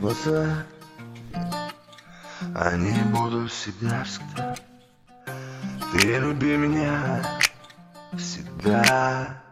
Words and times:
глаза 0.00 0.64
Они 2.54 2.92
будут 3.12 3.50
всегда, 3.50 4.04
Ты 5.92 6.18
люби 6.18 6.56
меня 6.56 7.22
всегда. 8.16 9.42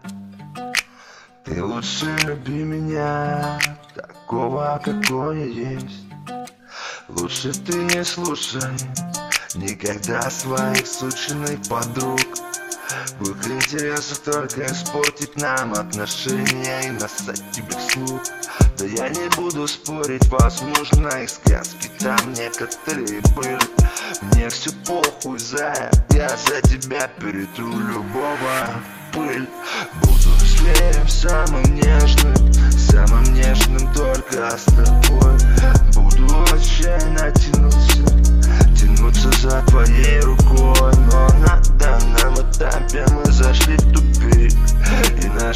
Ты 1.45 1.63
лучше 1.63 2.17
люби 2.25 2.65
меня 2.65 3.59
Такого, 3.95 4.81
какой 4.85 5.39
я 5.39 5.71
есть. 5.71 6.07
Лучше 7.09 7.53
ты 7.53 7.85
не 7.85 8.05
слушай 8.05 8.61
Никогда 9.55 10.29
своих 10.29 10.87
сученных 10.87 11.63
подруг 11.69 12.21
В 13.19 13.31
их 13.31 13.49
интересах 13.49 14.19
только 14.19 14.67
испортить 14.67 15.37
нам 15.37 15.73
отношения 15.75 16.89
И 16.89 16.91
насать 16.91 17.43
тебе 17.51 17.77
вслух 17.79 18.21
Да 18.79 18.85
я 18.85 19.09
не 19.09 19.29
буду 19.37 19.67
спорить, 19.67 20.27
возможно 20.29 21.09
их 21.23 21.31
сказки 21.31 21.91
Там 21.99 22.33
некоторые 22.35 23.21
были. 23.35 23.59
Мне 24.23 24.49
все 24.49 24.71
похуй, 24.87 25.39
зая 25.39 25.91
Я 26.11 26.29
за 26.29 26.61
тебя 26.63 27.09
перетру 27.19 27.73
любого 27.79 28.83
пыль. 29.13 29.49
Буду 30.03 30.31
зверем 30.45 31.09
самым 31.09 31.75
нежным 31.75 32.53
Самым 32.73 33.06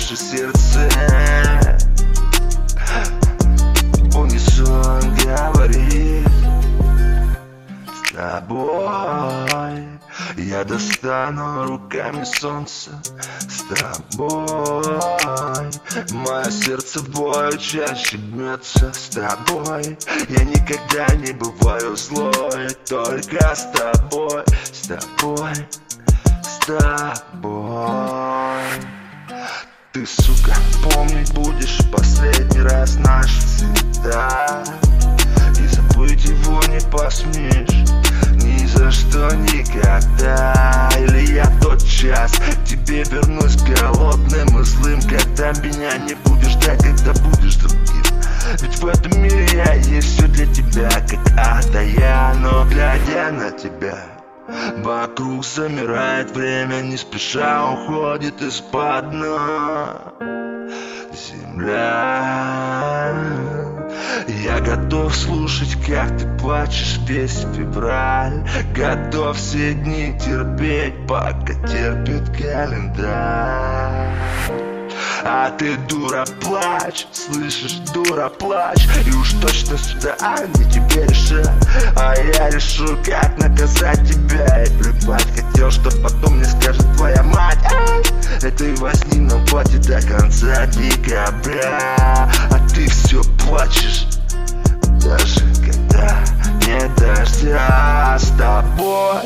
И 0.01 0.03
наши 0.03 0.17
сердца 0.17 0.89
Унисон 4.15 5.15
говорит 5.17 6.27
С 7.95 8.13
тобой 8.13 10.01
я 10.37 10.65
достану 10.65 11.67
руками 11.67 12.25
солнце. 12.25 12.91
С 13.41 13.63
тобой 13.65 14.85
Мое 16.13 16.51
сердце 16.51 17.03
бою 17.03 17.59
чаще 17.59 18.17
бьется. 18.17 18.93
С 18.95 19.11
тобой 19.11 19.99
Я 20.29 20.45
никогда 20.45 21.15
не 21.17 21.33
бываю 21.33 21.97
злой 21.97 22.71
Только 22.89 23.55
с 23.55 23.71
тобой, 23.73 24.45
с 24.73 24.89
тобой, 24.89 25.53
с 26.43 26.67
тобой 26.67 28.30
Ты, 30.01 30.07
сука, 30.07 30.55
помнить 30.83 31.31
будешь 31.35 31.79
последний 31.93 32.63
раз 32.63 32.97
наши 32.97 33.39
цвета 33.43 34.65
И 35.63 35.67
забыть 35.67 36.25
его 36.25 36.59
не 36.69 36.81
посмеешь 36.91 37.91
ни 38.43 38.65
за 38.65 38.91
что 38.91 39.31
никогда. 39.37 40.89
Или 40.99 41.35
я 41.35 41.53
тот 41.61 41.87
час 41.87 42.33
тебе 42.65 43.05
вернусь 43.11 43.57
голодным 43.57 44.59
и 44.59 44.65
злым 44.65 45.03
Когда 45.03 45.53
меня 45.61 45.99
не 45.99 46.15
будешь 46.25 46.53
ждать, 46.53 46.83
когда 46.83 47.13
будешь 47.21 47.57
другим. 47.57 48.03
Ведь 48.63 48.79
в 48.79 48.87
этом 48.87 49.23
мире 49.23 49.47
я 49.53 49.75
есть 49.75 50.15
все 50.15 50.27
для 50.29 50.47
тебя, 50.47 50.89
как 50.89 51.21
ада 51.37 51.83
я 51.83 52.35
Но 52.41 52.65
глядя 52.65 53.33
на 53.33 53.51
тебя 53.51 53.99
Вокруг 54.79 55.45
замирает 55.45 56.31
время, 56.31 56.81
не 56.83 56.97
спеша 56.97 57.71
уходит 57.73 58.41
из-под 58.43 59.11
дна. 59.11 60.13
Земля. 61.13 62.31
Я 64.29 64.61
готов 64.61 65.15
слушать, 65.15 65.77
как 65.87 66.17
ты 66.19 66.27
плачешь 66.39 66.99
весь 67.07 67.47
февраль. 67.55 68.47
Готов 68.75 69.37
все 69.37 69.75
дни 69.75 70.19
терпеть, 70.19 71.07
пока 71.07 71.55
терпит 71.67 72.29
календарь 72.37 74.11
а 75.25 75.51
ты 75.51 75.77
дура 75.89 76.25
плачь, 76.41 77.07
слышишь, 77.13 77.79
дура 77.93 78.29
плачь. 78.29 78.89
И 79.07 79.11
уж 79.13 79.33
точно 79.41 79.79
сюда 79.79 80.17
не 80.55 80.65
тебе 80.71 81.07
решать 81.07 81.49
А 81.97 82.15
я 82.17 82.51
решу, 82.51 82.97
как 83.05 83.39
наказать 83.39 84.07
тебя. 84.09 84.65
И 84.65 84.69
плевать 84.79 85.27
хотел, 85.35 85.71
что 85.71 85.91
потом 86.03 86.37
мне 86.37 86.45
скажет 86.45 86.85
твоя 86.97 87.23
мать. 87.23 87.59
Этой 88.43 88.75
возни 88.77 89.21
нам 89.21 89.47
хватит 89.47 89.83
до 89.83 90.01
конца 90.03 90.67
декабря. 90.67 92.31
А 92.51 92.69
ты 92.75 92.89
все 92.89 93.23
плачешь 93.47 94.07
даже 95.03 95.41
когда 95.65 96.25
не 96.67 96.89
дождя. 96.97 98.17
С 98.19 98.31
тобой 98.37 99.23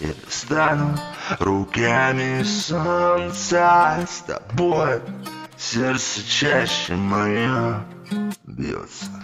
Я 0.00 0.08
достану 0.24 0.98
руками 1.38 2.42
солнца 2.42 4.06
С 4.08 4.20
тобой 4.22 5.00
сердце 5.56 6.26
чаще 6.26 6.94
мое 6.94 7.84
бьется 8.44 9.23